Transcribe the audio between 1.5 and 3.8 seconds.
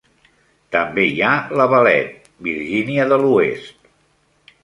Lavalette, Virgínia de l'Oest.